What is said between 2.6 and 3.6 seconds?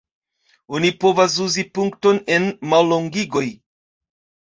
mallongigoj.